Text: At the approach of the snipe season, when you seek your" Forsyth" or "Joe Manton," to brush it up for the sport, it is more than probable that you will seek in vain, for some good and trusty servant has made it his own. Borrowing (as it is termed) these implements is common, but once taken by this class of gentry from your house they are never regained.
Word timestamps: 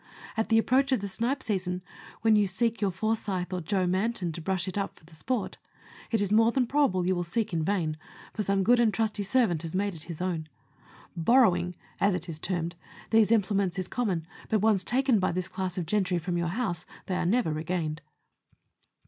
At 0.35 0.49
the 0.49 0.57
approach 0.57 0.91
of 0.91 0.99
the 1.01 1.07
snipe 1.07 1.43
season, 1.43 1.83
when 2.21 2.35
you 2.35 2.47
seek 2.47 2.81
your" 2.81 2.89
Forsyth" 2.99 3.53
or 3.53 3.61
"Joe 3.61 3.85
Manton," 3.85 4.31
to 4.31 4.41
brush 4.41 4.67
it 4.67 4.75
up 4.75 4.97
for 4.97 5.05
the 5.05 5.13
sport, 5.13 5.59
it 6.09 6.23
is 6.23 6.31
more 6.33 6.51
than 6.51 6.65
probable 6.65 7.03
that 7.03 7.09
you 7.09 7.15
will 7.15 7.23
seek 7.23 7.53
in 7.53 7.61
vain, 7.63 7.97
for 8.33 8.41
some 8.41 8.63
good 8.63 8.79
and 8.79 8.91
trusty 8.91 9.21
servant 9.21 9.61
has 9.61 9.75
made 9.75 9.93
it 9.93 10.05
his 10.05 10.19
own. 10.19 10.49
Borrowing 11.15 11.75
(as 11.99 12.15
it 12.15 12.27
is 12.27 12.39
termed) 12.39 12.75
these 13.11 13.31
implements 13.31 13.77
is 13.77 13.87
common, 13.87 14.25
but 14.49 14.61
once 14.61 14.83
taken 14.83 15.19
by 15.19 15.31
this 15.31 15.47
class 15.47 15.77
of 15.77 15.85
gentry 15.85 16.17
from 16.17 16.35
your 16.35 16.47
house 16.47 16.83
they 17.05 17.15
are 17.15 17.23
never 17.23 17.53
regained. 17.53 18.01